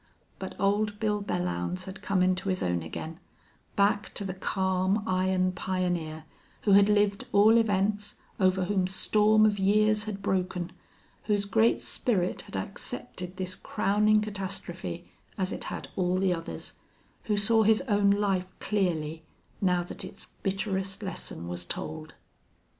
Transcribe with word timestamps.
But 0.39 0.59
Old 0.59 0.99
Bill 0.99 1.21
Belllounds 1.21 1.83
had 1.83 2.01
come 2.01 2.23
into 2.23 2.49
his 2.49 2.63
own 2.63 2.81
again 2.81 3.19
back 3.75 4.09
to 4.15 4.23
the 4.25 4.33
calm, 4.33 5.03
iron 5.05 5.51
pioneer 5.51 6.23
who 6.63 6.71
had 6.71 6.89
lived 6.89 7.27
all 7.31 7.55
events, 7.55 8.15
over 8.39 8.63
whom 8.65 8.87
storm 8.87 9.45
of 9.45 9.59
years 9.59 10.05
had 10.05 10.23
broken, 10.23 10.71
whose 11.25 11.45
great 11.45 11.81
spirit 11.83 12.41
had 12.41 12.55
accepted 12.57 13.37
this 13.37 13.53
crowning 13.53 14.21
catastrophe 14.21 15.07
as 15.37 15.51
it 15.51 15.65
had 15.65 15.89
all 15.95 16.17
the 16.17 16.33
others, 16.33 16.73
who 17.25 17.37
saw 17.37 17.61
his 17.61 17.83
own 17.83 18.09
life 18.09 18.57
clearly, 18.57 19.23
now 19.61 19.83
that 19.83 20.03
its 20.03 20.25
bitterest 20.41 21.03
lesson 21.03 21.47
was 21.47 21.63
told. 21.63 22.15